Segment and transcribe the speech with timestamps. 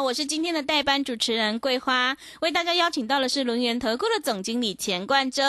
[0.00, 5.42] 我是今天的代班主持人桂花，为大家邀请到的是轮源投顾的总经理钱冠洲，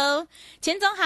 [0.59, 1.03] 钱总好。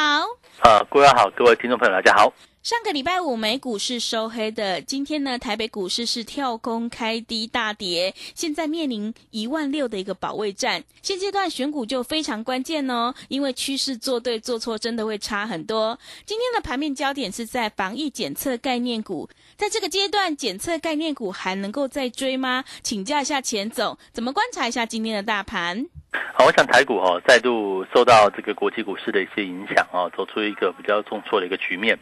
[0.62, 2.32] 啊，各位好，各位听众朋友，大家好。
[2.64, 10.82] 上个礼拜五美股是收黑的，今天呢台北股市是跳空开低大跌，现在面临一万六的一个保卫战。
[11.02, 16.00] 现阶段选股就非常关键哦，因为趋势做对做错真的会差很多。
[16.26, 22.64] 今天的盘面焦点是在防疫检测概念股，在这个阶段检测概念股还能够再追吗？
[22.82, 25.86] 请教一下钱总，怎么观察一下今天的大盘？
[26.34, 31.98] 好，我想台股哈再度受到这个国际股市的一些影响啊，走出一个比较重挫的一个局面。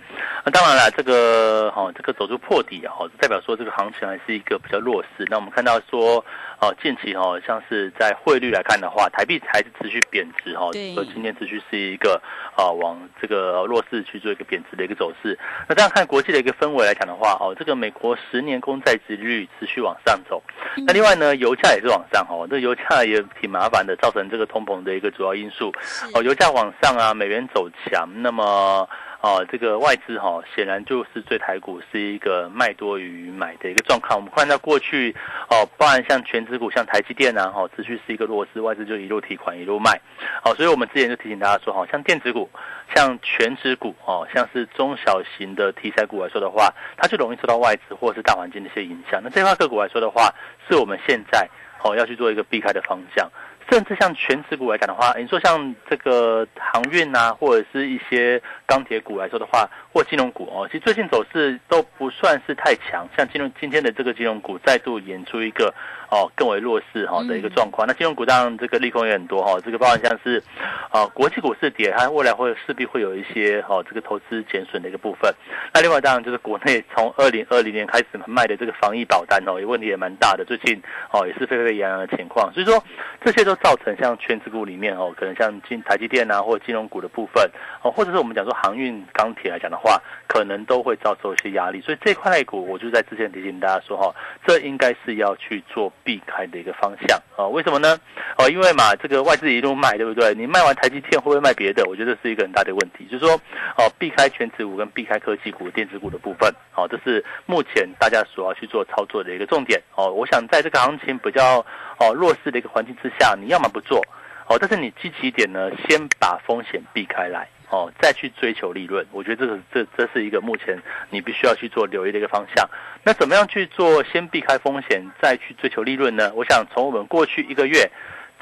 [0.46, 5.26] 那当然了，这个哈这个走出破底哦，代表说这个行情还是一个比较弱势。
[5.30, 6.24] 那我们看到说，
[6.62, 12.22] 哦近期哈像是在汇率来看的话，台币还是持续贬值哈，所以今天持续是一个
[12.56, 15.36] 啊往这个弱势去做一个贬值的一个走势。
[15.68, 20.40] 那这样看国际的一个氛围来讲的话，哦这个美国十年公债殖率持续往上走。
[20.86, 23.96] 那另外呢，油价也是往上哈，这油价也挺麻烦的。
[23.96, 25.74] 造成这个通膨的一个主要因素，
[26.14, 28.88] 哦，油价往上啊，美元走强，那么
[29.22, 34.18] 哦，这个外资哈，显然就是对台股是一个卖多于买的一个状况。
[34.18, 35.16] 我们看到过去
[35.48, 40.02] 哦，包含像全指股，像台积电啊，哈，持续是一个弱势，外资就一路提款一路卖，
[40.44, 42.50] 好，所以我们之前就提醒大家说，哈，像电子股、
[42.96, 49.22] 像全指股哦，像是中小型的题材股来说的话，它就容易受到外资或者是大环境的一些影响。
[49.24, 50.34] 那这块个股来说的话，
[50.68, 51.48] 是我们现在
[51.84, 53.30] 哦要去做一个避开的方向。
[53.72, 63.08] 甚至像全职股来讲的话，你说像这个航运啊，或者是一些钢铁股来说的话，或金融股哦，其实最近走势都不算是太强。
[63.16, 65.74] 像金融今天的这个金融股再度演出一个
[66.10, 67.88] 哦更为弱势哈的一个状况。
[67.88, 70.44] 那金融股当然这个利空也很多哈，这个包含像是
[70.90, 75.34] 啊国际股市跌，它未来会势必会有一些哦这个投资减损的一个部分。
[75.74, 80.82] 那另外当然就是国内从二零二零年开始卖的这个防疫保单哦，也问题也蛮大的，最近
[81.12, 82.52] 哦也是沸沸扬扬的情况。
[82.54, 82.84] 所以说
[83.24, 83.56] 这些都。
[83.62, 87.48] 造成像全职股里面哦，可能像金台积电啊，或金融股的部分
[87.84, 91.82] 哦，或者是我们讲说航运、钢铁来讲的话，可能都会遭受一些压力。
[91.82, 94.14] 所以这块股，我就在之前提醒大家说哈，
[94.46, 97.48] 这应该是要去做避开的一个方向啊。
[97.48, 98.00] 为什么呢？
[98.38, 100.34] 哦，因为嘛，这个外资一路卖，对不对？
[100.36, 101.84] 你卖完台积电会不会卖别的？
[101.90, 103.06] 我觉得是一个很大的问题。
[103.12, 103.34] 就是说，
[103.78, 110.12] 哦，避开全职股跟避开科技股、电子股的部分，哦，这是目前大家所要去做操作的一个重点哦。
[110.12, 111.66] 我想在这个行情比较。
[112.02, 114.04] 哦，弱势的一个环境之下，你要么不做，
[114.48, 119.06] 哦，但是你积极一点呢，先把风险避开来，哦，再去追求利润。
[119.12, 120.78] 我觉得这是这这是一个目前
[121.10, 122.70] 你必须要去做留意的一个方向。
[123.04, 124.04] 那怎么样去做？
[124.04, 126.32] 先避开风险，再去追求利润呢？
[126.36, 127.90] 我想从我们过去一个月。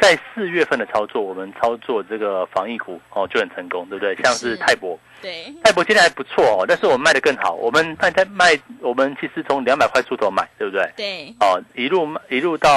[0.02, 4.16] 在四月份的操作，我们操作这个防疫股哦就很成功，对不对？
[4.24, 7.54] 像是泰博，对，泰博今天还不错哦，但是我们卖的更好。
[7.56, 10.90] 我们卖在卖，我们其实从两百块出头买，对不对？
[10.96, 12.72] 对，哦，一路一路到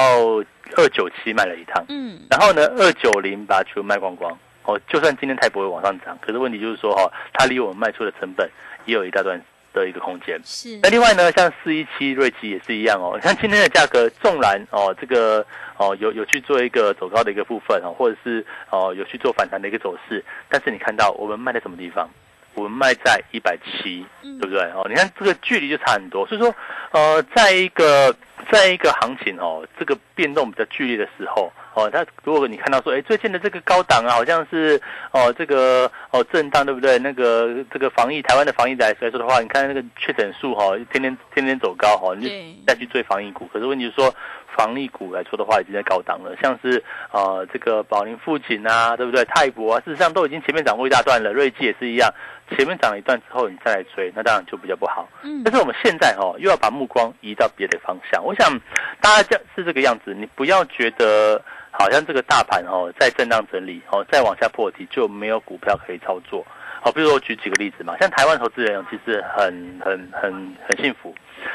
[0.77, 4.37] 二九七卖了一趟，嗯，然后呢，二九零把全部卖光光。
[4.65, 8.49] 哦，就算今天泰博会往上涨，可是问题就是说哈，它离我们卖出的成本
[8.87, 9.41] 也有一大段。
[9.75, 13.13] 的一个空间是，那另外呢，像四一七瑞奇也是一样哦。
[13.15, 15.43] 你看今天的价格，纵然哦这个
[15.79, 22.07] 哦有有去做一个走高的一个部分哦，或者是哦有去做反弹的一个走势，但是你看到我们卖在什么地方？
[22.53, 24.61] 我们卖在一百七，对不对？
[24.73, 26.27] 哦，你看这个距离就差很多。
[26.27, 26.55] 所以说，
[26.91, 28.15] 呃，在一个
[28.51, 31.53] 在一个行情哦，这个变动比较剧烈的时候。
[31.75, 34.79] 哦，它如果你看到说，哎，最近的这个高档啊，好像是
[35.11, 36.99] 哦，这个哦震荡，对不对？
[36.99, 42.35] 那个这个防疫，台湾的防疫来来说的话，你看那个确诊数哈，天天天天走高哈，你就
[42.67, 43.49] 再去追防疫股。
[43.51, 44.15] 可是问题是说，
[44.55, 49.25] 防疫股来说的话，已经在高档了，像是呃这个宝林富锦啊，对不对？
[49.25, 52.13] 泰博啊，事实上都已经前面涨过一大段了，瑞基也是一样。
[52.55, 55.09] 前面涨了一段之后，你再来追，那当然就比较不好。
[55.23, 58.23] 嗯，但是我们现在哦，又要把目光移到别的方向。
[58.23, 58.61] 我想
[59.01, 66.47] 大家这是这个样子，你不要觉得好像这个大盘哦在震荡整理哦，再往下破底就没有股票可以操作。
[66.81, 70.33] 好，比如说我举几个例子嘛，像台湾投资人其实很很很
[70.69, 71.15] 很幸福，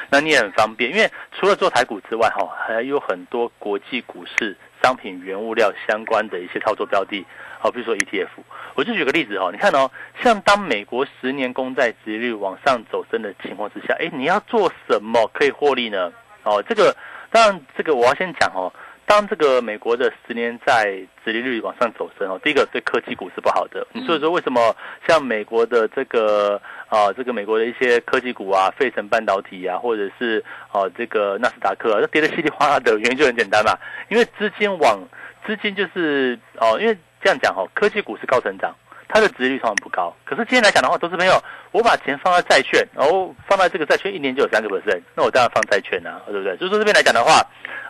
[0.09, 4.56] 那你也很方便，因为除了做台股之外哈，还有很多国际股市。
[4.83, 7.25] 商品原物料相关的一些操作标的，
[7.60, 8.27] 好，比如说 ETF，
[8.75, 9.89] 我就举个例子哦，你看哦，
[10.21, 16.13] 像当美国十年公债殖利率往上走升的情况之下，哎，你要做什么可以获利呢？
[16.44, 16.95] 哦，这个
[17.31, 18.71] 当然，这个我要先讲哦，
[19.06, 20.85] 当这个美国的十年债
[21.24, 23.85] 殖利率往上走升哦，第一个对科技股是不好的。
[24.06, 24.75] 所以说，为什么
[25.07, 33.77] 像美国的这个啊，这个美国的一些科技股啊，费城半导体啊，或者是啊这个纳斯达克，这跌得稀里哗啦的原因就很简单嘛，
[34.09, 35.00] 因为资金往
[35.45, 38.74] 资金就是哦，因为这样讲哦，科技股是高成长。
[39.07, 46.57] 它的值率通常不高，可是今天来讲的话，投资朋友，我把钱放在债券，然后放在这个债券一年就有三个 percent，那我当然放债券啊，对不对？
[46.57, 47.42] 所以说这边来讲的话，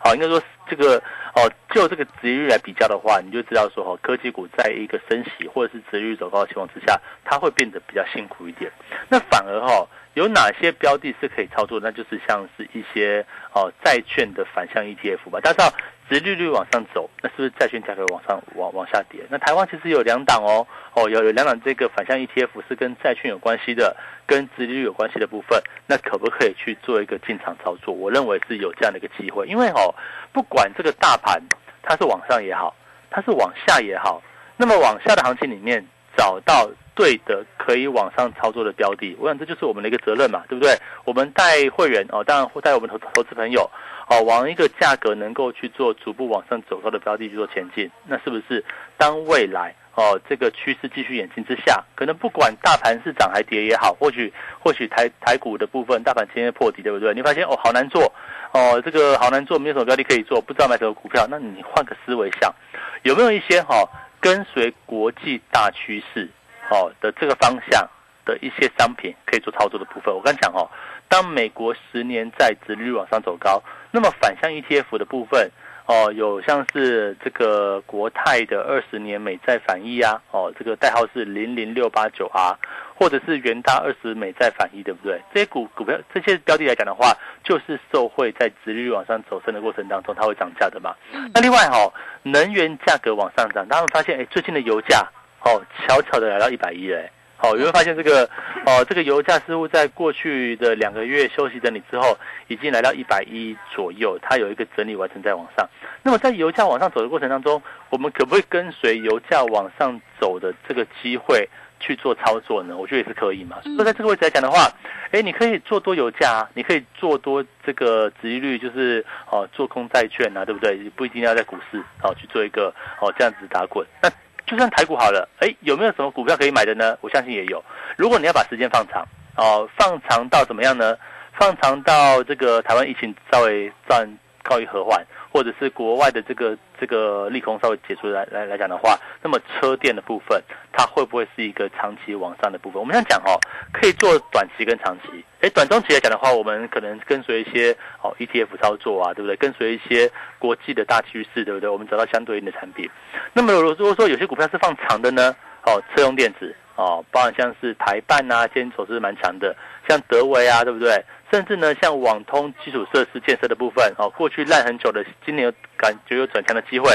[0.04, 1.02] 啊，应该说这个
[1.38, 8.72] 哦，就这个值率来比较的话，你就知道说哦，科技股在一个升息或者是值率走高的情况之下，它会变得比较辛苦一点。
[9.08, 11.80] 那反而哈，有哪些标的是可以操作？
[11.80, 13.24] 那就是像是一些
[13.54, 15.74] 哦债券的反向 ETF 吧，大家知道。
[16.10, 19.20] 殖利率往上走，那是不是债券价格往上往往下跌？
[19.30, 23.94] 那台湾其实有两档哦，哦有有两档这个反向 ETF 是跟债券有关系的，
[24.26, 27.94] 跟殖利率有关系的部分，那可不可以去做一个进场操作？
[27.94, 29.94] 我认为是有这样的一个机会，因为哦，
[30.32, 31.42] 不管这个大盘盘
[31.84, 32.74] 它是往上也好，
[33.10, 34.22] 它是往下也好，
[34.56, 35.86] 那么往下的行情里面
[36.16, 40.74] 找到对的可以往上操作的标的，我想这就是我们的一个责任嘛，对不对？
[41.04, 43.70] 我们带会员哦，当然会带我们投投资朋友。
[44.10, 48.64] 哦，往一个价格能够去做逐步往上走高的标的去做前进，那是不是
[48.98, 57.12] 当未来哦这个趋势继续演进之下，可能不管大盘是涨还跌也好，或许或许台台股的部分大盘今天破底，对不对？
[57.16, 58.14] 你发现哦好难做
[58.54, 62.54] 哦，这个好难做，没有什么标的可以做，不知道买什么股票，那你换个思维想，
[63.02, 63.84] 有没有一些哈
[64.22, 66.30] 跟随国际大趋势
[66.70, 67.90] 哦的这个方向
[68.24, 70.14] 的一些商品可以做操作的部分？
[70.14, 70.70] 我刚讲哦。
[71.10, 75.50] 当美国十年债值率往上走高，那么反向 ETF 的部分，
[75.88, 82.58] 哦，有像是这个国泰的二十年美债反一啊，哦，这个代号是零零六八九 R，
[82.94, 85.18] 或者是元大二十美债反一，对不对？
[85.34, 90.94] 这些股股票这些标的来讲的话，就是受惠在殖率往上走升的过程当中，它会涨价的嘛。
[91.34, 91.90] 那另外哈，
[92.24, 95.08] 能源价格往上涨，大家发现哎，最近的油价
[95.46, 97.10] 哦，悄悄的来到一百一嘞。
[97.38, 98.30] 好，有没有发现这个？
[98.66, 102.18] 哦，这个油价似乎在过去的两个月休息整理之后，
[102.50, 105.66] 已经来到一百一左右，它有一个整理完成在往上。
[106.04, 111.48] 那么在油价往上走的过程当中，我们可不可以跟随油价往上走的这个机会
[111.80, 112.76] 去做操作呢？
[112.76, 113.62] 我觉得也是可以嘛。
[113.64, 114.70] 所以在这个位置来讲的话，
[115.12, 120.76] 哎，你可以做多油价，你可以做多这个殖利率，就是哦做空债券啊，对不对？
[120.98, 123.86] 不一定要在股市哦去做一个哦这样子打滚。
[124.02, 124.10] 那
[124.48, 126.98] 就算台股好了，哎，有没有什么股票可以买的呢？
[127.02, 127.64] 我相信也有。
[127.98, 129.06] 如果你要把时间放长，
[129.36, 130.98] 哦，放长到怎么样呢？
[131.38, 134.10] 放长到这个台湾疫情稍微暂
[134.42, 135.06] 告一和缓，
[135.38, 140.42] 或者是国外的这个这个利空稍微解除来来来讲的话，那么车电的部分，
[140.74, 142.80] 它会不会是一个长期往上的部分？
[142.80, 143.38] 我们想讲哦，
[143.72, 145.24] 可以做短期跟长期。
[145.42, 149.36] 哎，短中期来讲的话，我们可能跟随一些哦 ETF 操作啊，对不对？
[149.36, 151.70] 跟随一些国际的大趋势，对不对？
[151.70, 152.90] 我们找到相对应的产品。
[153.32, 155.36] 那么如果说有些股票是放长的呢？
[155.68, 159.56] 哦，车用电子哦，包含像是台办啊，今天走势蛮强的，
[159.88, 161.04] 像德维啊，对不对？
[161.32, 166.90] 甚至呢，像网通基础设施建设的部分哦，过去烂很久的，今年有感觉有转强的机会。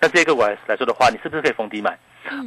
[0.00, 1.98] 那这个我来说的话，你是不是可以逢低买？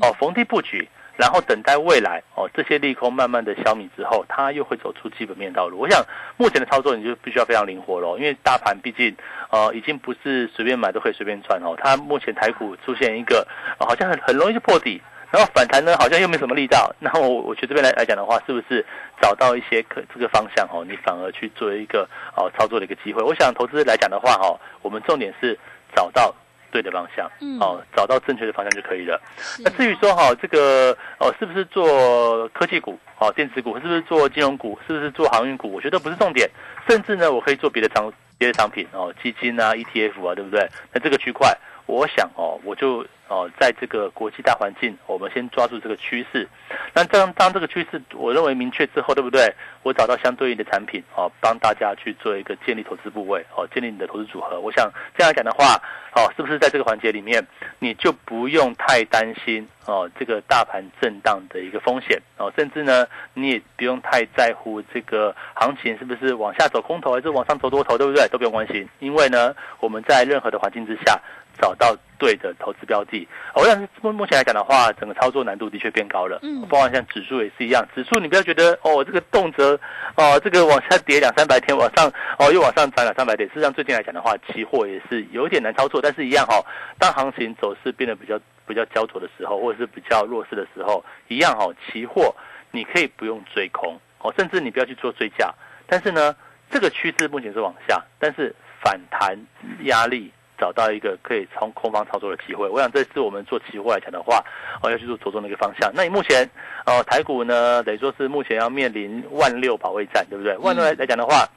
[0.01, 0.87] 哦，逢低布局。
[1.17, 5.79] 然后等待未来哦，这些利空慢慢的消弭之后，它又会走出基本面道路。
[5.79, 6.05] 我想
[6.35, 9.15] 目前的操作你就必须要非常灵活喽，因为大盘毕竟
[9.49, 11.73] 呃已经不是随便买都可以随便赚哦。
[11.81, 13.47] 它目前台股出现一个
[13.79, 15.01] 好像很很容易就破底，
[15.35, 16.95] 然后反弹呢好像又没什么力道。
[16.99, 18.85] 那我我觉得这边来来讲的话，是不是
[19.21, 23.21] 找到一些可这个方向哦，你反而去做一个哦操作的一个机会？
[23.21, 25.59] 我想投资来讲的话哈，我们重点是
[25.93, 26.33] 找到。
[26.71, 29.17] 对的方向，嗯，哦，找到正确的方向就可以了。
[29.63, 35.71] 那至于说哈，这个哦，是不是做科技股，哦，电子股，是不是做金融股，是不是做航运股？
[35.71, 36.49] 我觉得不是重点。
[36.85, 40.67] 甚至呢，我可以做别的商别的商品哦，基金啊，ETF 啊，对不对？
[40.91, 43.05] 那这个区块，我想哦，我就。
[43.27, 46.47] 哦，在这个国际大环境，我们先抓住这个趋势。
[46.93, 49.53] 那当当这个趋势我认为明确之后，对不对？
[49.83, 54.59] 我找到相对应的产品，哦，帮大家去做一个建立投资部位，哦，建立你的投资组合。
[54.59, 55.79] 我想这样来讲的话，
[56.15, 57.45] 哦，是不是在这个环节里面，
[57.79, 68.27] 你就不用太担心哦，这个大盘震荡的一个风险，哦，甚至呢，你也不用太在乎这个行情是不是往下走空头还是往上走多头，对不对？
[68.29, 71.19] 都不用关心，因为呢，我们在任何的环境之下。
[71.57, 76.39] 找到对的投资标的，我想目目前来讲的话，整个操作难度的确变高了。
[76.41, 79.77] 嗯，包括像指数也是一样，指数你不要觉得哦，这个动辄
[80.15, 83.47] 哦，这个往下跌两三百天，往上哦又往上涨两三百点。
[83.49, 86.63] 事实上，最近来讲的话，期货也是有点难操作，但是一样哈，
[86.99, 92.35] 当行情走势变得比较比较焦灼的时候，或者是比较弱势的时候，一样哈，期货
[92.71, 95.53] 你可以不用追空哦，甚至你不要去做追价。
[95.87, 96.35] 但是呢，
[96.69, 99.37] 这个趋势目前是往下，但是反弹
[99.83, 100.31] 压力。
[100.57, 102.67] 找到一个可以从空方操作的机会。
[102.67, 104.43] 我想这是我们做期货来讲的话，
[104.81, 105.91] 哦要去做着重的一个方向。
[105.93, 106.49] 那你目前
[106.85, 110.57] 呃台股呢，等于说是目前要面临万六保卫战，对不对？
[110.57, 111.47] 万六来来讲的话，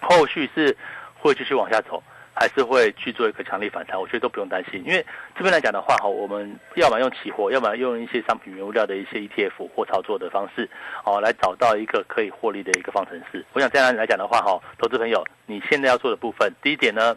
[0.00, 0.76] 后续是
[1.18, 2.02] 会继续往下走。
[2.40, 5.04] 还是会去做一个强力反弹，我觉得都不用担心，因为
[5.36, 10.66] 这边来讲的话，哈，我们要么用期货，要么用一些商品原物料的一些 ETF 或操作的方式，
[11.04, 13.44] 哦，来找到一个可以获利的一个方程式。
[13.52, 17.14] 我想这样来讲的话，哈，投资朋友，你现在要做的部分，第一点呢，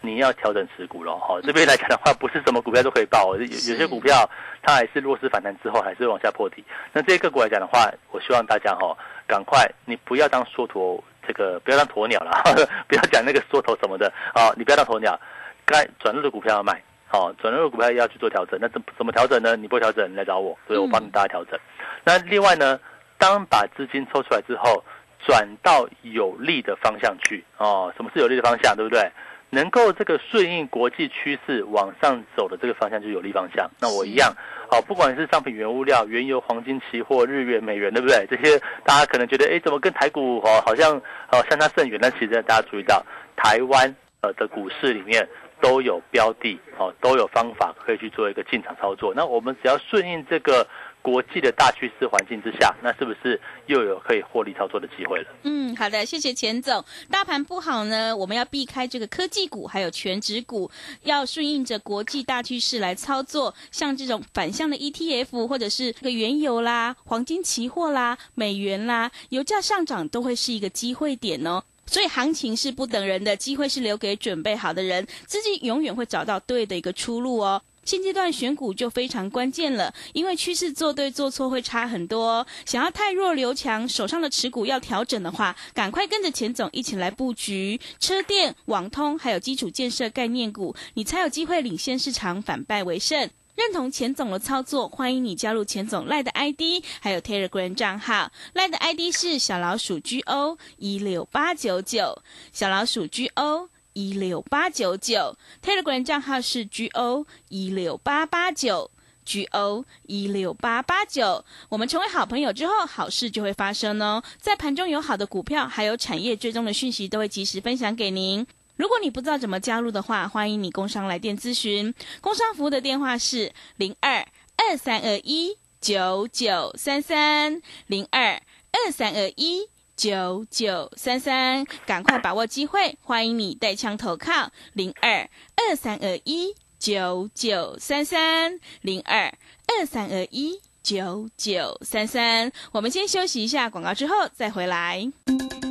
[0.00, 4.26] 你要调整持股了，哈，这边来讲的话，不是什么股票都可以报，有有些股票
[4.62, 6.64] 它还是弱势反弹之后还是往下破底。
[6.94, 11.04] 那这些个股来讲的话，我希望大家哈，赶快，你不要当缩头。
[11.26, 12.30] 这个不要当鸵鸟了，
[12.88, 14.52] 不要讲那个缩头什么的啊！
[14.56, 15.18] 你不要当鸵鸟，
[15.64, 18.58] 该转入的股票要卖，好，转入的股票要去做调整。
[18.60, 19.56] 那怎怎么调整呢？
[19.56, 21.58] 你不调整，你来找我，所以我帮你大家调整。
[22.04, 22.78] 那另外呢，
[23.18, 24.82] 当把资金抽出来之后，
[25.24, 27.92] 转到有利的方向去哦。
[27.96, 28.74] 什么是有利的方向？
[28.76, 29.10] 对不对？
[29.54, 33.70] 能够这个顺应国际趋势往上走的这个方向就是有利方向。
[33.78, 34.32] 那我一样。
[34.70, 38.26] 好，不管是商品原物料、原油、黄金、期货、日元、美元，对不对？
[38.30, 40.96] 这些大家可能觉得，哎，怎么跟台股哦好像
[41.30, 41.98] 哦相差甚远？
[42.00, 43.04] 但其实大家注意到，
[43.36, 45.28] 台湾呃的股市里面
[45.60, 49.12] 都有标的，哦都有方法可以去做一个进场操作。
[49.14, 50.66] 那我们只要顺应这个。
[51.02, 55.26] 国际的大趋势环境之下，那是不是又有可以获利操作的机会了？
[55.42, 56.82] 嗯，好的，谢谢钱总。
[57.10, 60.70] 大盘不好呢，我们要避开这个科技股，还有全指股，
[61.02, 63.52] 要顺应着国际大趋势来操作。
[63.70, 71.62] 像这种反向的 ETF，或者是这个原油啦、黄金期货啦、美元啦，油价上涨都会是一个机会点哦。
[71.84, 77.60] 所以行情是不等人的，机会是留给准备好的人，资金永远会找到对的一个出路哦。
[77.84, 82.46] 现阶段选股就非常关键了，因为趋势做对做错会差很多。
[82.64, 93.28] 想要太弱留强，手上的持股要调整的话，赶快跟着钱总一起来布局车电、网通，还有基础建设概念股，你才有机会领先市场，反败为胜。
[93.54, 98.30] 认同钱总的操作，欢迎你加入钱总赖的 ID，还有 Telegram 账号。
[98.54, 102.22] 赖的 ID 是小老鼠 GO 一六八九九，
[102.52, 103.71] 小老鼠 GO。
[103.92, 108.90] 一六八九九，Telegram 账号是 G O 一六八八九
[109.24, 111.44] ，G O 一六八八九。
[111.68, 114.22] 我们成为好朋友之后，好事就会发生哦。
[114.40, 118.46] 在盘中有好的股票，还有产业追踪的讯息，都会及时分享给您。
[118.76, 121.94] 如果你不知道怎么加入的话，欢迎你工商来电咨询。
[122.20, 129.68] 工商服务的电话是零二二三二一九九三三零二二三二一。
[130.02, 132.98] 九九三三，赶快把握机会！
[133.02, 139.32] 欢迎你带枪投靠零二二三二一九九三三零二
[139.68, 142.50] 二三二一九九三三。
[142.72, 145.08] 我们先休息一下广告，之后再回来。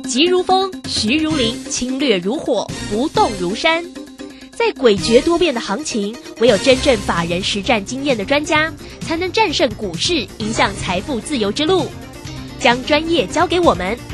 [0.08, 3.84] 急如风，徐如林，侵略如火，不动如山。
[4.52, 8.72] 在诡谲多变的行情，唯有真正法人实战经验的专家，
[9.02, 11.84] 才能战胜股市，迎向财富自由之路。
[12.58, 13.94] 将专业交给我们。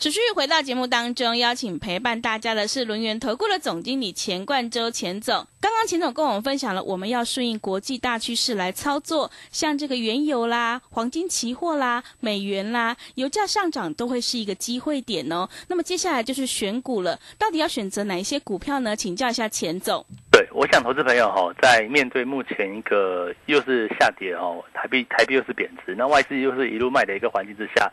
[0.00, 5.46] 持续回到节目当中，邀请陪伴大家的是轮源投顾的总经理钱冠洲钱总。
[5.60, 15.46] 刚刚钱总跟我们分享了，我们要顺应国际大趋势来操作，像这个原油啦、黄金期货啦、美元啦，油价上涨都会是一个机会点哦。
[15.68, 18.96] 那么接下来就是选股了，到底要选择哪一些股票呢？
[18.96, 20.02] 请教一下钱总。
[20.30, 27.92] 对，我想投资朋友哈，在面对目前一个又是下跌哦，台币台币又是贬值，那外资又是一路卖的一个环境之下，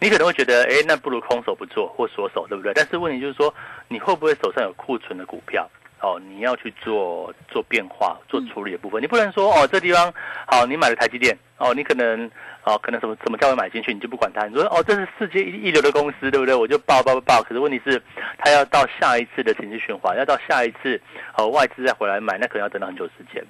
[0.00, 2.72] 你可能会觉得，哎，那不如空手不做或锁手，对不对？
[2.74, 3.52] 但是问题就是说，
[3.88, 5.68] 你会不会手上有库存的股票？
[6.00, 10.12] 哦，你要去做做变化、做处理的部分，你不能说哦，这地方
[10.46, 12.30] 好，你买了台积电哦，你可能
[12.64, 16.54] 哦，可能什么什么价位买进去，你就不管它，你说哦，这是世界一一流的公司，对不对？
[16.54, 17.42] 我就报报报。
[17.42, 18.02] 可是问题是，
[18.36, 21.00] 它要到下一次的情绪循环，要到下一次
[21.38, 23.42] 哦外资再回来买，那可能要等到很久时间。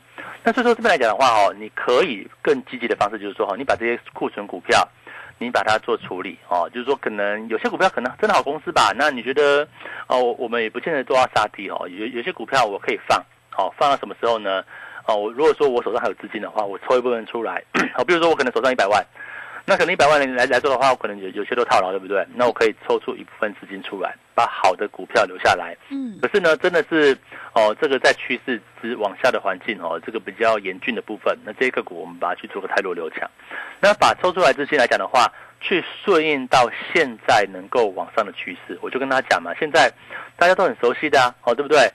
[0.44, 4.86] 那所以说这边来讲的话哦，你可以更积极的方式就是说哈，你把这些库存股票。
[5.38, 9.66] 你把它做处理哦，就是说可能有些股票可能真的好公司吧，那你觉得
[10.06, 14.64] 哦，我们也不见得都要杀低哦，有有些股票我可以放，好放到什么时候呢？
[15.06, 17.62] 哦，我如果说我手上还有资金的话，我抽一部分出来，
[17.94, 19.04] 好， 比如说我可能手上一百万。
[19.66, 22.26] 那可能一百万人来来做的话，我可能有有些都套牢，对不对？
[22.34, 25.74] 那我可以抽出一部分资金出来，把好的股票留下来。
[25.88, 26.18] 嗯。
[26.20, 27.16] 可是呢，真的是
[27.54, 33.28] 哦，这个在趋势之往下的环境哦，这个比较严峻的部分，那这个股我们把它去做个太弱留强。
[33.80, 39.90] 那把抽出来资金来讲的话，去顺应到现在能够往上的趋势，我就跟他讲嘛，现在
[40.36, 41.90] 大家都很熟悉的啊，哦，对不对？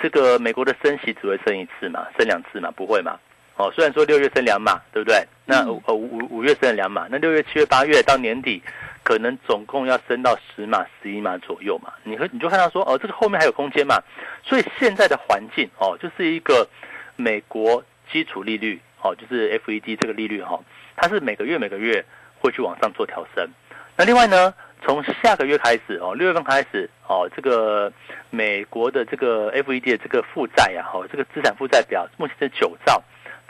[0.00, 3.18] 这个美国的升息只会升一次嘛，升两次嘛，不会嘛？
[3.56, 5.24] 哦，虽然说六月升两码，对不对？
[5.44, 8.62] 那五五五月升两码，那六月、七月、八月到年底，
[9.02, 11.92] 可能总共要升到十码、十一码左右嘛。
[12.04, 14.00] 你和你就看到说，哦，这个后面还有空间嘛。
[14.42, 16.66] 所以现在的环境哦，就是一个
[17.16, 20.58] 美国基础利率哦，就是 FED 这个利率哈，
[20.96, 22.04] 它是每个月每个月
[22.38, 23.46] 会去往上做调升。
[23.96, 27.92] 那另外呢，从下个月开始哦，六月份开始哦，这个
[28.30, 33.02] 美国的这个 FED 的这个负债呀，哦，这个资产负债表目前是九兆。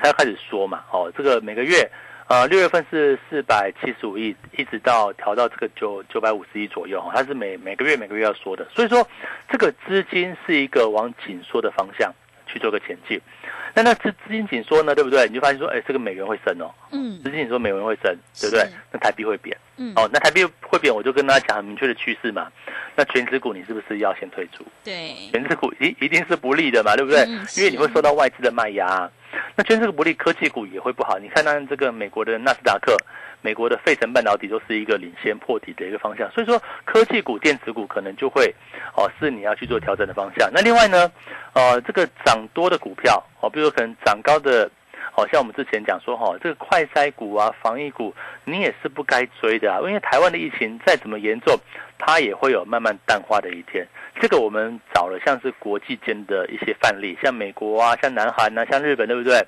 [0.03, 1.89] 他要开始说嘛，哦，这个每个月，
[2.27, 9.07] 呃，六月份是四百七十五亿，一直到调到这个九九百五十亿左右，哈，它是每每个月每个月要说的，所以说
[9.49, 12.13] 这个资金是一个往紧缩的方向
[12.47, 13.21] 去做个前进。
[13.75, 15.27] 那那资资金紧缩呢，对不对？
[15.29, 18.69] 你就发现说，哎，这个美元会升哦，嗯，资金紧缩美元会升，对不对？
[18.91, 22.49] 那台币会贬，嗯，哦，那台币会贬，我就跟大家讲很明确的趋势嘛。
[22.95, 24.63] 那全指股你是不是要先退出？
[24.85, 27.23] 对，全指股一一定是不利的嘛，对不对？
[27.57, 29.11] 因为你会受到外资的卖压。
[29.55, 31.19] 那全这个不利，科技股也会不好。
[31.19, 32.97] 你看，那这个美国的纳斯达克、
[33.41, 38.55] 美国的费城半导体都是一个领先破底的一个方向，所以说科技股、电子股可能就会
[38.97, 40.51] 哦是你要去做调整的方向。
[40.53, 41.11] 那另外呢，
[41.53, 44.71] 呃，这个涨多的股票哦，比如可能涨高的。
[45.15, 48.15] 好像我们之前讲说哈，这个快筛股啊、防疫股，
[48.47, 51.55] 你也是不该追的啊，因为台湾的疫情再怎么严重，
[51.99, 53.87] 它也会有慢慢淡化的一天。
[54.21, 59.45] 这个我们找了像是国际间的一些范例，像美国啊、像南韩啊、像日本，对不对？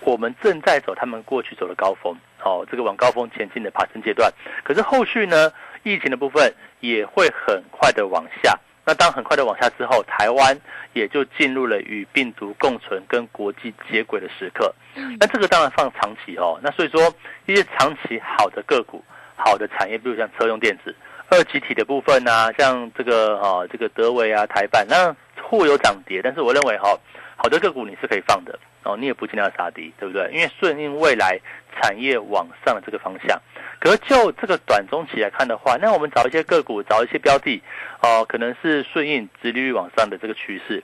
[0.00, 4.32] 我们正在走他们过去走的高峰，哦，这个往高峰前进的爬升阶段。
[4.64, 8.58] 可是后续呢，疫情的部分也会很快的往下。
[8.82, 10.58] 那当很快的往下之后，台湾
[10.94, 14.74] 也就进入了与病毒共存、跟国际接轨的时刻。
[15.20, 16.58] 那这个当然放长期哦。
[16.62, 19.04] 那所以说，一些长期好的个股、
[19.36, 20.96] 好的产业，比如像车用电子、
[21.30, 26.20] 二级体的部分啊，像这个哈，这个德维啊、台办，那互有涨跌。
[26.22, 26.98] 但是我认为哈，
[27.36, 30.28] 好的个股你是可以放的哦，你也不尽量杀低，对不对？
[30.32, 31.38] 因为顺应未来
[31.80, 33.40] 产业往上的这个方向。
[33.78, 37.62] 可是就这个短中期来看的话，那我们找一些个股，找一些标的，
[38.02, 40.82] 哦，可能是顺应直利率往上的这个趋势，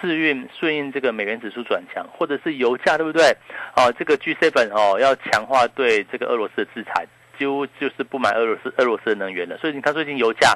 [0.00, 3.36] 适应顺应这个美元指数转强，或者是油价，对不对？
[3.76, 7.06] 哦，这个 G7 本哦要强化对这个俄罗斯的制裁，
[7.38, 9.56] 几乎就是不买俄罗斯俄罗斯能源了。
[9.58, 10.52] 所以你看最近油价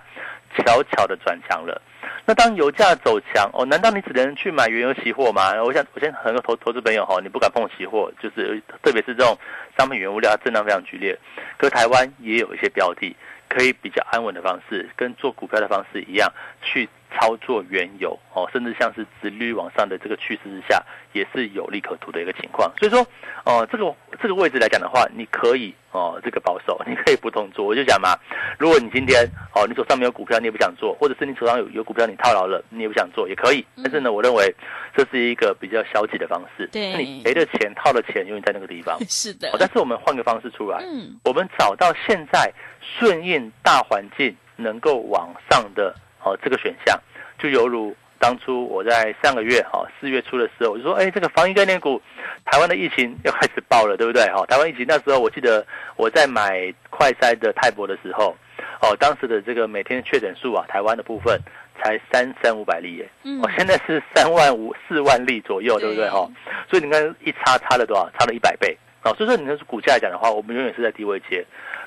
[0.56, 1.80] 悄悄的转强了。
[2.24, 5.52] 那当油价走强哦，难道你只能去买原油期货吗？
[5.62, 9.36] 我想，我现在很多投投资朋友哈，你不敢碰期货，就是特别是这种
[9.78, 11.18] 商品原物料震荡非常剧烈。
[11.58, 13.16] 可是台湾也有一些标的，
[13.48, 16.88] 可以比较安稳的方式，跟做股票的方式一样去。
[17.14, 22.72] 操作原油哦，甚至像是直率往上的这个趋势之下，也是有利可图的一个情况。
[22.78, 23.06] 所以说，
[23.44, 27.64] 哦，这个这个位置来讲的话，你可以哦，这个保守， 你可以不动作。
[27.64, 28.16] 我就讲嘛，
[28.58, 33.64] 如果你今天哦，你手上没有股票，你也不想做，或者是你手上有有股票你套牢了，你也不想做，也可以。
[33.76, 34.54] 但是呢，我认为
[34.96, 36.68] 这是一个比较消极的方式。
[36.72, 38.98] 对，你赔的钱套的钱永远在那个地方。
[39.08, 39.54] 是的。
[39.58, 46.98] 但是我们换个方式出来，嗯，我们找到现在顺应大环境能够往上的哦这个选项。
[47.38, 52.00] 就犹如当初我在上个月哈四月初的时候，我就说，哎，这个防疫概念股，
[52.44, 54.22] 台湾的疫情要开始爆了，对不对？
[54.30, 58.36] 哈，台湾疫情那时候，我记得我在买快筛的泰博的时候，
[58.80, 61.40] 哦，当时的这个每天确诊数啊，台湾的部分
[61.82, 63.10] 才三三五百例耶，
[63.42, 66.08] 哦，现在是三万五四万例左右，对不对？
[66.08, 66.30] 哈，
[66.70, 68.08] 所以你看一差差了多少？
[68.16, 69.10] 差了一百倍啊！
[69.14, 71.44] 所以说，你那是股价来讲的话，我们永远是在低位接，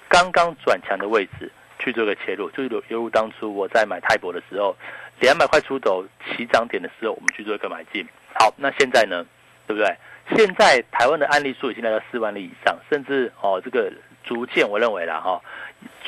[0.09, 1.49] 刚刚转强的位置
[1.85, 4.75] 去做个切入，就犹犹如当初我在买泰博的时候。
[5.21, 8.05] 两百块出头起涨点的时候，我们去做一个买进。
[8.37, 9.25] 好，那现在呢，
[9.65, 9.95] 对不对？
[10.35, 13.89] 现在台湾的案例数已经来到四万例以上，甚至哦，这个
[14.25, 15.41] 逐渐我认为了哈，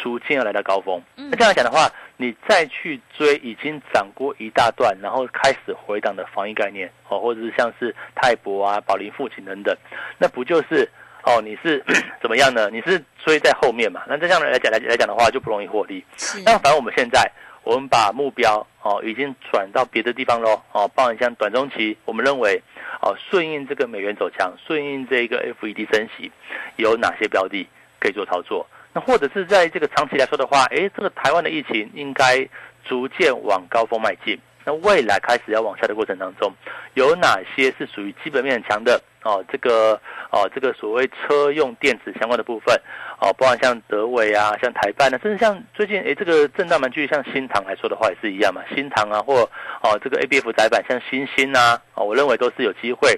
[0.04, 1.02] 逐渐要来到高峰。
[1.16, 9.74] 那这样讲的话，你再去追已经涨过一大段，然后开始回档的防疫概念哦，或者是像是泰博啊、宝林富锦等等，
[10.18, 10.92] 那不就是
[11.28, 11.42] 哦？
[11.42, 11.84] 你是
[12.22, 12.70] 怎么样呢？
[12.72, 14.02] 你是追在后面嘛？
[14.08, 16.04] 那这样来讲来来讲的话，就不容易获利。
[16.46, 17.30] 那反正我们现在，
[17.64, 22.62] 我们把目标哦已经转到别的地方喽哦，包含像短中期，我们认为
[23.02, 26.32] 哦顺应这个美元走强，顺应这个 FED 升息，
[26.78, 27.68] 有哪些标的
[28.00, 28.66] 可以做操作？
[28.94, 32.48] 那或者是在这个长期来说的话，诶，这个台湾的疫情应该
[32.86, 34.40] 逐渐往高峰迈进。
[34.68, 36.54] 那未来开始要往下的过程当中，
[36.96, 39.42] 有哪些是属于基本面很强的哦？
[39.50, 39.94] 这个
[40.30, 42.76] 哦，这个所谓车用电子相关的部分
[43.22, 49.50] 哦，包含像德伟啊，像台办呢，甚至像最近诶，这个震荡蛮剧，像新唐来说的话也是一样嘛，新唐啊，或
[49.82, 53.18] 哦这个 A B F 窄板，像新星啊，哦，我认为都是有机会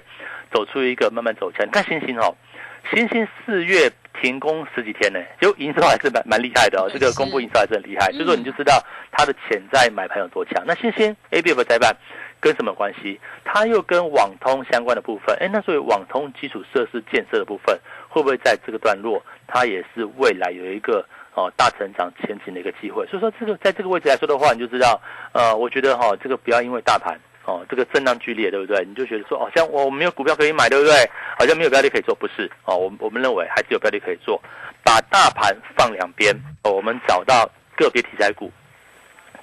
[0.52, 1.66] 走出一个慢慢走强。
[1.66, 2.36] 你看新星哦，
[2.94, 3.90] 新星四月。
[4.20, 6.88] 停工十几天呢，就营收还是蛮蛮厉害的哦。
[6.92, 10.62] 这个公布营收还是很厉害，所以说你就知道它的潜在买盘有多强。
[10.66, 11.94] 那新兴 A B F 窄板
[12.40, 13.20] 跟什么关系？
[13.44, 23.06] 它又跟网通相关的部分，哎，那所以网通基础设施建设的部分会不会在这个段落，它也是未来有一个哦大成长前景的一个机会？
[23.06, 25.00] 所以说这个在这个位置来说的话，你就知道，
[25.32, 27.18] 呃，我觉得哈，这个不要因为大盘。
[27.44, 28.84] 哦，这个震荡剧烈，对不对？
[28.84, 30.94] 你就觉得说，哦，像我没有股票可以买，对不对？
[31.38, 32.50] 好像没有标的可以做，不是？
[32.64, 34.40] 哦，我我们认为还是有标的可以做，
[34.84, 38.52] 把大盘放两边，哦，我们找到个别题材股，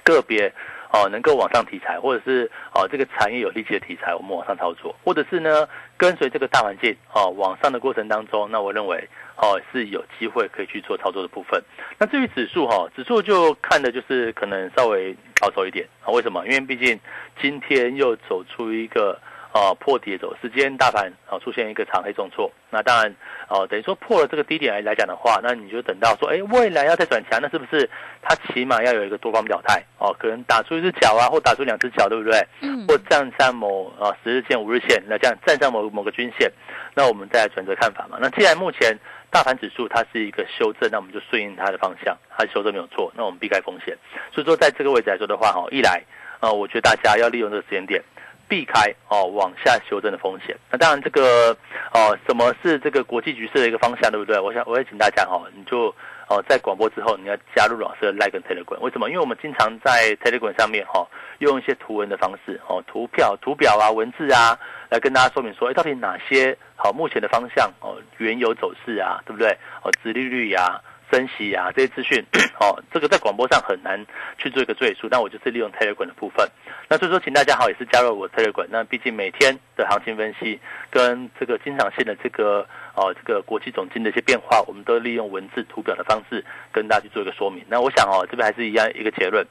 [0.04, 0.52] 个别。
[0.92, 11.62] 哦，能够往上题材，或者是哦这个产业有利气的题材，我们往上操作，或者是呢跟随这个大环境哦往上的过程当中，那我认为哦是有机会可以去做操作的部分。
[11.98, 16.08] 那至于指数哈，指数就看的就是可能稍微保守一点啊。
[16.10, 16.46] 为什么？
[16.46, 16.98] 因为毕竟
[17.40, 19.18] 今天又走出一个。
[19.58, 23.12] 哦，破底走，时间大盘哦出现一个长黑重挫，那当然
[23.48, 27.90] 哦，等于说破了这个低点来来讲的话，那你就等到说，哎，未来要再转强，那是不是
[28.22, 30.14] 它起码要有一个多方表态哦？
[30.16, 32.38] 可能打出一只脚啊，或打出两只脚，对不对？
[32.60, 32.86] 嗯。
[32.86, 36.48] 或站上某啊十日线、五日线，那这样站上某某个均线，
[36.94, 38.16] 那我们再来转折看法嘛。
[38.20, 38.96] 那既然目前
[39.28, 43.96] 大盘指数它是一个修正，那我们就顺应它的方向，它修正没有错，那我们避开风险。
[44.32, 46.00] 所以说，在这个位置来说的话，哈，一来
[46.38, 48.00] 啊，我觉得大家要利用这个时间点。
[48.48, 50.56] 避开哦往下修正的风险。
[50.70, 51.56] 那当然，这个
[51.92, 54.38] 哦，什么是这个国际局势的一个方向，对不对？
[54.40, 55.94] 我想我也请大家哈，你就
[56.28, 58.80] 哦在广播之后，你要加入老师的 Like 跟 Telegram。
[58.80, 59.08] 为什么？
[59.08, 61.06] 因为我们经常在 Telegram 上面哈，
[61.38, 64.58] 用一些图文的方式哦，图票、图表啊、文字啊，
[64.88, 69.50] 来跟大家说明说，哎，到底哪些好目前的方向哦，原油走势啊，对不对？
[69.82, 70.80] 哦，殖利率呀。
[71.10, 72.24] 分析啊，这些资讯，
[72.60, 73.98] 哦，这个在广播上很难
[74.36, 76.46] 去做一个赘述，但我就是利用 Telegram 的部分。
[76.88, 78.66] 那所以说，请大家好，也是加入我 Telegram。
[78.70, 87.64] 那毕竟每天的行情分析跟这个经常性的这个哦，这个国际总金的一些变化，我们都利用文字图表的方式跟大家去做一个说明。
[87.68, 89.46] 那我想哦，这边还是一样一个结论，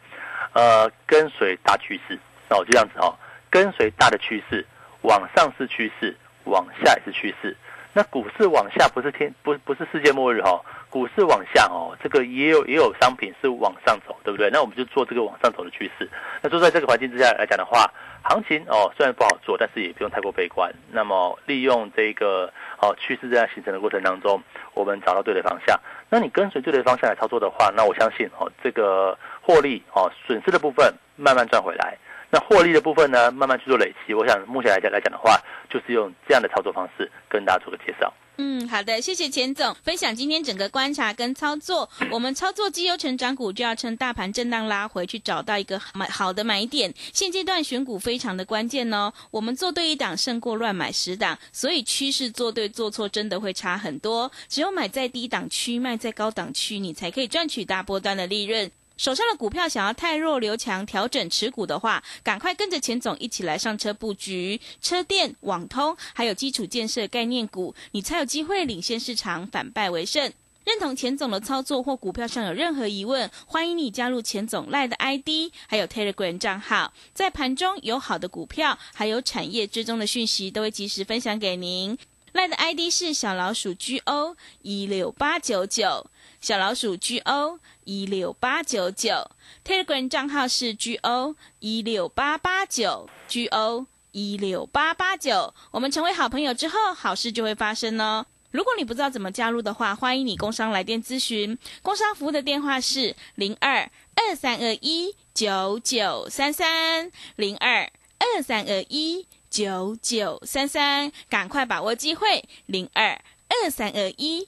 [0.53, 2.17] 呃，跟随大趋势，
[2.49, 3.13] 那我就这样子哦，
[3.49, 4.65] 跟随大的趋势，
[5.01, 6.15] 往上是趋势，
[6.45, 7.55] 往下也是趋势。
[7.93, 14.49] 那股市往下不是天不不是世界末日哈，股市往下哦，这个也有也有商品是往上走，对不对？
[14.49, 16.09] 那我们就做这个往上走的趋势。
[16.41, 17.91] 那就在这个环境之下来讲的话，
[18.23, 20.73] 行情哦虽然不好做，但是也不用太过悲观。
[20.91, 24.41] 那么利用这个哦趋势这样形成的过程当中，
[24.73, 25.77] 我们找到对的方向。
[26.09, 31.97] 那你跟随对的方向来操作的话，那我相信哦这个获利哦损失的部分慢慢赚回来。
[32.29, 34.13] 那获利的部分呢，慢慢去做累积。
[34.13, 35.37] 我想目前来讲来讲的话，
[35.69, 38.11] 就是用这样的操作方式跟大家做个介绍。
[38.39, 41.89] 嗯，好的，谢谢钱总分享今天整个观察跟操作。
[42.11, 46.93] 我们操作绩优成长股，就要趁大盘震荡拉回去，找到一个买好的买点。
[47.13, 49.11] 现阶段选股非常的关键哦。
[49.31, 54.31] 我们做对一档胜过乱买十档，所以趋势做对做错真的会差很多。
[54.47, 58.69] 只有买在低档区，卖在高档区，你才可以赚取大波段的利润。
[58.97, 70.33] 手上的股票想要太弱留强，调整持股的话，赶快跟着钱总一起来上车布局车电、网通，还有基础建设概念股，你才有机会领先市场，反败为胜。
[70.65, 81.97] 认同钱总的操作或股票上有任何疑问，欢迎你加入钱总赖的 ID，还有 Telegram 账号，在盘中有好的股票，还有产业追踪的讯息，都会及时分享给您。
[82.33, 86.05] 赖的 ID 是小老鼠 GO 一六八九九。
[86.39, 89.29] 小老鼠 G O 一六八九九
[89.65, 95.53] ，Telegram 账号是 G O 一六八八九 G O 一六八八九。
[95.71, 98.25] 我们成为好朋友之后，好事就会发生哦。
[98.51, 101.57] 如果你不知道怎么加入的话，欢迎你工商来电咨询。
[101.81, 114.47] 工商服务的电话是零二二三二一九九三三零二二三二一九九三三，赶快把握机会零二二三二一。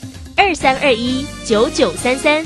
[0.43, 2.43] 二三二一九九三三，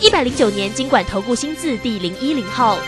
[0.00, 2.78] 一百零九年经管投顾新字第零一零号。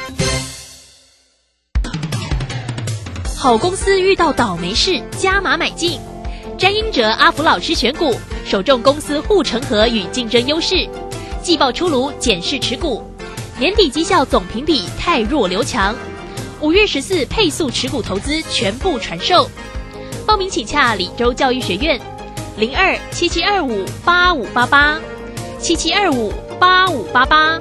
[3.37, 6.01] 好公司遇到倒霉事，加码买进。
[6.57, 8.17] 詹英哲、阿福老师选股，
[8.47, 10.89] 首重公司护城河与竞争优势。
[11.43, 13.05] 季报出炉，检视持股。
[13.59, 15.95] 年底绩效总评比太弱留强。
[16.63, 19.51] 五月十四配速持股投资全部传授。
[20.27, 22.01] 报名请洽李州教育学院，
[22.57, 24.99] 零二七七二五八五八八
[25.59, 27.59] 七七二五八五八八。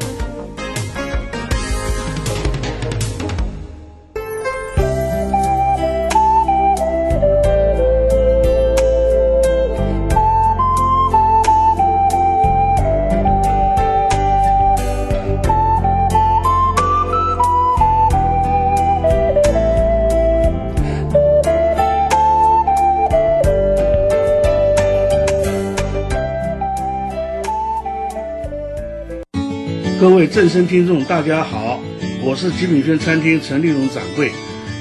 [30.36, 31.80] 正声听众，大家好，
[32.22, 34.34] 我是极品轩餐厅陈立荣掌柜。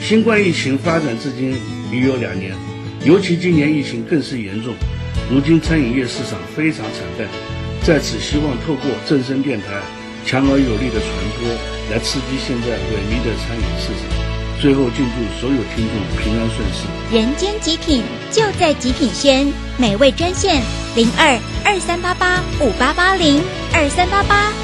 [0.03, 1.55] 新冠疫情发展至今
[1.93, 2.53] 已有两年，
[3.05, 4.75] 尤其今年疫情更是严重，
[5.31, 7.29] 如今餐饮业市场非常惨淡。
[7.87, 9.67] 在此，希望透过正声电台
[10.27, 11.47] 强而有力的传播，
[11.89, 14.11] 来刺激现在萎靡的餐饮市场。
[14.61, 17.17] 最后，敬祝所有听众平安顺遂。
[17.17, 19.47] 人间极品就在极品轩，
[19.79, 20.61] 美味专线
[20.97, 23.41] 零二二三八八五八八零
[23.73, 24.64] 二三八八。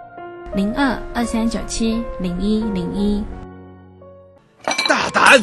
[0.53, 3.23] 零二二三九七零一零一，
[4.85, 5.41] 大胆！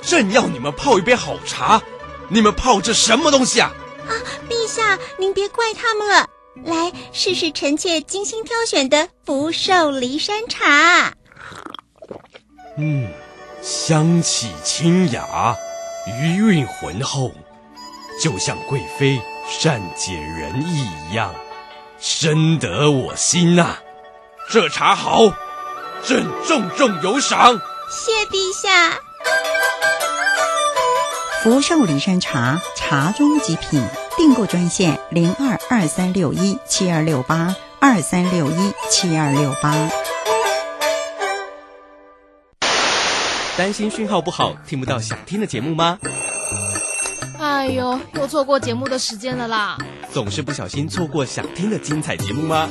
[0.00, 1.82] 朕要你们泡一杯好茶，
[2.28, 3.70] 你们泡这什么东西啊？
[4.08, 4.12] 啊，
[4.48, 6.26] 陛下，您别怪他们了。
[6.64, 11.12] 来试试臣妾精心挑选的福寿梨山茶。
[12.78, 13.10] 嗯，
[13.60, 15.54] 香气清雅，
[16.18, 17.30] 余韵浑厚，
[18.22, 21.34] 就像贵妃善解人意一样，
[21.98, 23.76] 深得我心呐。
[24.48, 25.22] 这茶好，
[26.04, 27.60] 朕重重有赏。
[27.90, 29.00] 谢陛下。
[31.42, 33.82] 福寿梨山茶，茶中极品。
[34.16, 39.74] 订购专线零二二三六一七二六八二三六一七二六八。
[43.58, 45.98] 担心讯号不好，听不到想听的节目吗？
[47.38, 49.76] 哎呦，又错过节目的时间了啦！
[50.12, 52.70] 总是不小心错过想听的精彩节目吗？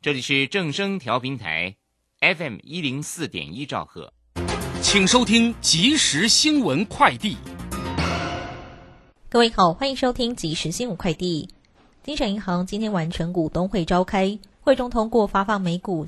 [0.00, 1.74] 这里是正声调频台
[2.20, 4.12] ，FM 一零四点一兆赫。
[4.80, 7.36] 请收听即时新闻快递。
[9.28, 11.48] 各位好，欢迎收听即时新闻快递。
[12.04, 16.06] 金城银行今天完成股东会召开，会中通过发放每股